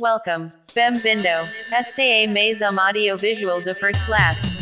Welcome. 0.00 0.50
Bem-vindo. 0.74 1.28
Este 1.78 2.00
é 2.00 2.26
mais 2.26 2.62
audiovisual 2.62 3.60
de 3.60 3.74
first 3.74 4.06
class. 4.06 4.59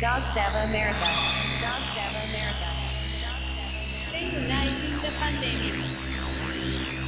Dog 0.00 0.22
Sava 0.32 0.62
America. 0.62 1.10
Dog 1.60 1.82
Sava 1.90 2.22
America. 2.30 2.70
Recognizing 4.12 5.02
the 5.02 5.10
pandemic. 5.18 5.67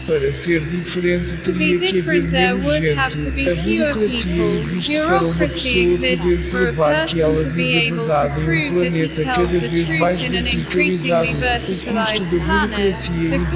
Para 0.07 0.33
ser 0.33 0.61
diferente, 0.61 1.37
teria 1.37 1.79
que 1.79 1.99
haver 2.01 2.23
menos 2.25 2.75
gente. 2.77 2.99
A 2.99 3.11
burocracia 3.55 4.55
existe 4.55 4.97
para 4.97 5.23
uma 5.23 5.35
pessoa 5.35 5.99
poder 5.99 6.51
provar 6.51 7.07
que 7.07 7.21
ela 7.21 7.45
diz 7.45 7.47
a 7.47 7.51
verdade 7.51 8.41
em 8.41 8.71
um 8.71 8.75
planeta 8.75 9.25
cada 9.25 9.47
vez 9.47 9.99
mais 9.99 10.23
verticalizado. 10.23 11.29
O 11.31 11.35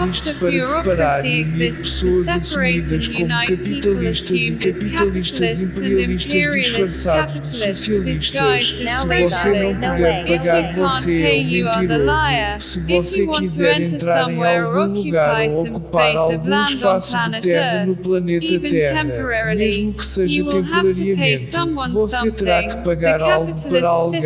custo 0.00 0.26
da 0.26 0.34
burocracia 0.34 0.34
existe 0.34 0.34
para 0.34 0.64
separar 0.64 1.22
to 1.22 1.28
pessoas 1.54 2.28
assumidas 2.28 3.08
como 3.08 3.28
capitalistas 3.28 4.30
e 4.30 4.50
capitalistas 4.52 5.60
imperialistas 5.60 6.34
imperialist 6.34 6.70
disfarçados 6.70 7.50
de 7.50 7.74
socialistas. 7.74 8.90
Se 8.90 9.06
você 9.06 9.62
não 9.62 9.74
puder 9.74 10.26
pagar, 10.26 10.74
você 10.74 11.22
é 11.22 11.34
um 11.34 11.50
mentiroso. 11.50 12.60
Se 12.60 12.80
você 12.80 13.26
quiser 13.26 13.80
entrar 13.80 14.30
em 14.30 14.44
algum 14.44 14.92
lugar 14.92 15.46
ou 15.48 15.66
ocupar 15.66 16.14
of 16.16 16.33
algum 16.34 16.64
espaço 16.64 17.16
de 17.30 17.40
terra 17.40 17.86
no 17.86 17.96
planeta 17.96 18.60
Terra, 18.60 19.04
mesmo 19.54 19.92
que 19.92 20.04
seja 20.06 20.44
temporariamente, 20.44 21.46
você 21.92 22.30
terá 22.32 22.62
que 22.62 22.76
pagar 22.84 23.20
algo 23.20 23.54
para 23.68 23.88
alguém. 23.88 24.20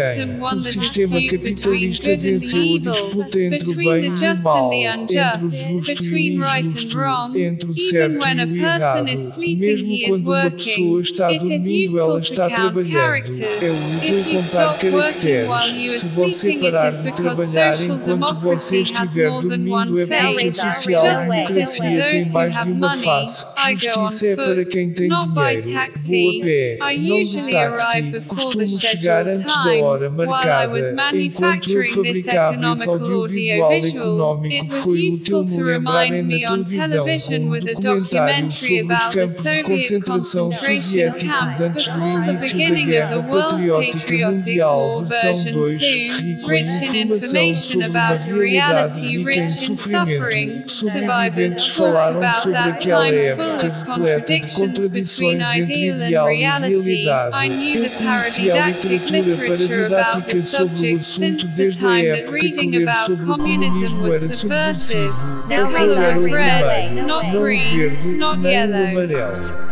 O 0.55 0.63
sistema 0.63 1.21
capitalista 1.29 2.17
venceu 2.17 2.77
a 2.77 2.79
disputa 2.91 3.39
entre 3.41 3.71
o 3.71 3.75
bem 3.77 4.15
the 4.15 4.27
e 4.27 4.33
o 4.33 4.43
mal, 4.43 4.73
entre 4.73 5.19
o 5.19 5.23
unjust, 5.37 5.69
justo 5.69 5.91
e 5.91 5.95
between 5.95 6.39
o 6.41 6.45
right 6.45 6.59
and 6.59 6.71
injusto, 6.73 6.99
wrong. 6.99 7.39
entre 7.39 7.71
o 7.71 7.73
Even 7.73 7.91
certo 7.91 8.19
when 8.19 8.37
e 8.37 8.41
a 8.41 8.45
o 8.45 8.49
person 8.49 8.65
errado. 8.77 9.09
is 9.09 9.21
sleeping, 9.21 9.57
Mesmo 9.59 9.89
he 9.91 9.95
is 10.03 10.09
quando 10.09 10.27
uma 10.27 10.43
working. 10.43 10.57
pessoa 10.71 11.03
está 11.03 11.29
dormindo, 11.33 11.99
ela 11.99 12.21
está 12.21 12.51
trabalhando. 12.51 12.93
characters. 12.93 13.39
É 13.41 13.71
útil 13.71 14.19
If 14.19 14.27
you 14.29 14.35
contar 14.35 14.75
stop 14.75 14.87
working 14.91 15.29
while 15.29 15.47
you 15.47 15.49
caracteres. 15.49 15.49
are 15.51 15.99
Se 15.99 16.07
você 16.07 16.53
parar 16.59 16.91
de 16.93 17.13
trabalhar 17.13 17.77
social 17.77 17.97
enquanto 17.97 18.41
você 18.41 18.81
estiver 18.81 19.31
dormindo, 19.31 19.99
é 20.01 20.07
porque 20.07 20.15
a 20.15 20.53
phase. 20.53 20.75
social-democracia 20.75 21.98
As 22.01 22.11
tem 22.11 22.33
mais 22.33 22.55
de 22.55 22.73
uma 22.73 22.97
face. 22.97 23.45
Justiça 23.77 24.27
é 24.27 24.37
para 24.37 24.65
quem 24.65 24.93
tem 24.93 25.09
dinheiro. 25.09 25.33
Vou 25.35 26.31
a 26.31 26.45
pé, 26.45 26.79
não 26.81 26.89
de 26.91 27.23
usually 27.23 27.51
táxi. 27.53 27.97
arrive 27.99 28.11
before 28.13 28.23
the 28.23 28.29
Costumo 28.29 28.81
chegar 28.81 29.29
antes 29.29 29.65
da 29.65 29.73
hora 29.75 30.11
marcada. 30.11 30.73
was 30.73 30.91
Enquanto 30.91 31.71
eu 31.71 31.81
manufacturing 31.83 32.03
this 32.03 32.27
fabricava 32.27 32.55
esse 32.55 32.77
economical 32.77 32.95
audiovisual 32.95 34.41
was 34.41 34.83
foi 34.83 35.09
útil 35.09 35.45
me 35.45 35.63
lembrarem 35.63 36.23
na 36.23 36.65
televisão 36.65 37.05
com 37.05 37.57
um 37.57 37.61
documentário 37.61 38.53
sobre 38.53 38.95
os 38.95 39.05
campos 39.07 39.43
de 39.43 39.63
concentração 39.63 40.53
soviéticos 40.53 41.61
antes 41.61 41.89
do 41.89 42.07
início 42.07 42.59
da 42.59 42.75
Guerra 42.87 43.23
Patriótica 43.23 44.31
Mundial, 44.31 45.05
versão 45.05 45.33
version 45.33 45.53
2, 45.53 45.79
2, 45.79 46.21
rico 46.21 46.53
em 46.53 46.69
informação 46.69 47.55
sobre 47.55 47.87
uma 47.89 48.09
realidade 48.09 49.01
rica 49.01 49.35
em 49.35 49.51
sofrimento. 49.51 50.71
Sobreviventes 50.71 51.67
falaram 51.93 52.35
sobre 52.35 52.59
aquela 52.59 53.09
época 53.09 53.73
repleta 53.97 54.41
de 54.41 54.55
contradições 54.55 55.43
entre 55.55 55.89
ideal 55.89 56.31
e 56.31 56.39
realidade. 56.39 57.77
Eu 57.77 57.91
conheci 57.91 58.51
a 58.51 58.69
literatura 58.69 59.37
paradidática 59.37 60.37
sobre 60.43 60.95
o 60.95 60.99
assunto 60.99 61.47
desde 61.49 61.87
a 61.87 62.05
época 62.05 62.39
que 62.39 62.79
ler 62.79 62.95
sobre 63.07 63.23
o 63.23 63.27
comunismo 63.27 64.13
era 64.13 64.33
subversivo. 64.33 65.15
A 65.49 65.55
era 65.55 66.19
o 66.19 66.23
vermelho, 66.23 67.07
não 67.07 67.19
o 67.19 67.49
verde, 67.49 68.19
nem 68.39 68.59
o 68.59 68.89
amarelo. 68.91 69.68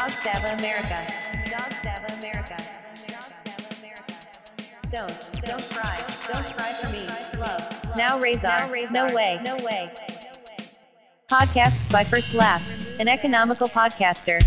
Dog 0.00 0.12
Sava 0.12 0.48
America. 0.54 0.96
Dog 1.50 1.72
Sava 1.82 2.14
America. 2.18 2.56
Dog 3.06 3.20
Sava 3.20 3.80
America. 3.80 4.14
Don't, 4.90 5.44
don't 5.44 5.70
cry. 5.70 5.98
Don't 6.26 6.46
cry 6.56 6.72
for 6.72 6.88
me. 6.88 7.06
Love. 7.38 7.96
Now 7.98 8.18
Razor. 8.18 8.88
No 8.92 9.14
way. 9.14 9.42
No 9.44 9.56
way. 9.56 9.92
Podcasts 11.30 11.92
by 11.92 12.02
First 12.02 12.30
Class, 12.30 12.72
an 12.98 13.08
economical 13.08 13.68
podcaster. 13.68 14.42